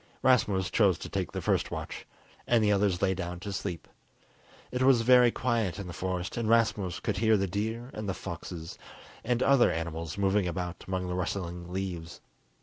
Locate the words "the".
1.31-1.43, 2.63-2.71, 5.85-5.93, 7.37-7.45, 11.07-11.13